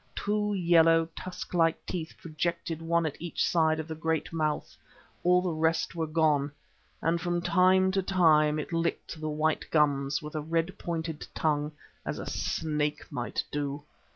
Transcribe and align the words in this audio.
Two 0.15 0.55
yellow, 0.55 1.05
tusk 1.15 1.53
like 1.53 1.85
teeth 1.85 2.15
projected 2.19 2.81
one 2.81 3.05
at 3.05 3.21
each 3.21 3.47
corner 3.53 3.79
of 3.79 3.87
the 3.87 3.93
great 3.93 4.33
mouth; 4.33 4.75
all 5.23 5.43
the 5.43 5.51
rest 5.51 5.93
were 5.93 6.07
gone, 6.07 6.51
and 7.03 7.21
from 7.21 7.39
time 7.39 7.91
to 7.91 8.01
time 8.01 8.57
it 8.57 8.73
licked 8.73 9.21
the 9.21 9.29
white 9.29 9.69
gums 9.69 10.19
with 10.19 10.33
a 10.33 10.41
red 10.41 10.75
pointed 10.79 11.27
tongue 11.35 11.71
as 12.03 12.17
a 12.17 12.25
snake 12.25 13.11
might 13.11 13.43
do. 13.51 13.83